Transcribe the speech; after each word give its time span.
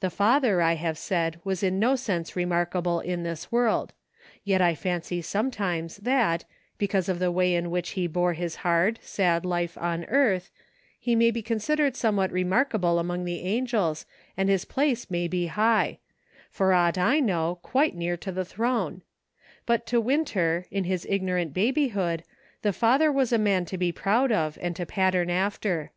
The 0.00 0.10
father, 0.10 0.60
I 0.60 0.74
have 0.74 0.98
said, 0.98 1.40
was 1.42 1.62
in 1.62 1.78
no 1.78 1.96
sense 1.96 2.36
remarkable 2.36 3.00
in 3.00 3.22
this 3.22 3.50
world; 3.50 3.94
yet 4.44 4.60
I 4.60 4.74
fancy 4.74 5.22
sometimes 5.22 5.96
that, 5.96 6.44
because 6.76 7.08
of 7.08 7.18
the 7.18 7.32
way 7.32 7.54
in 7.54 7.70
which 7.70 7.92
he 7.92 8.06
bore 8.06 8.34
his 8.34 8.56
hard, 8.56 8.98
sad 9.00 9.46
life 9.46 9.78
on 9.78 10.04
earth, 10.04 10.50
he 11.00 11.16
may 11.16 11.30
be 11.30 11.40
con 11.42 11.56
sidered 11.56 11.96
somewhat 11.96 12.30
remarkable 12.30 12.98
among 12.98 13.24
the 13.24 13.40
angels, 13.40 14.04
and 14.36 14.50
his 14.50 14.66
place 14.66 15.10
may 15.10 15.28
be 15.28 15.46
high; 15.46 15.98
for 16.50 16.74
aught 16.74 16.98
I 16.98 17.18
know, 17.20 17.58
quite 17.62 17.96
near 17.96 18.18
to 18.18 18.32
the 18.32 18.44
throne; 18.44 19.00
but 19.64 19.86
to 19.86 19.98
Winter, 19.98 20.66
in 20.70 20.84
his 20.84 21.06
ignorant 21.08 21.54
babyhood, 21.54 22.22
the 22.60 22.74
father 22.74 23.10
was 23.10 23.32
a 23.32 23.38
man 23.38 23.64
to 23.64 23.78
be 23.78 23.92
proud 23.92 24.30
of 24.30 24.58
and 24.60 24.76
to 24.76 24.84
pattern 24.84 25.30
after. 25.30 25.90